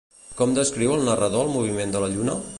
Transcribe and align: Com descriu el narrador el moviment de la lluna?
Com 0.39 0.55
descriu 0.55 0.95
el 0.95 1.05
narrador 1.11 1.47
el 1.49 1.55
moviment 1.59 1.95
de 1.99 2.05
la 2.07 2.11
lluna? 2.17 2.43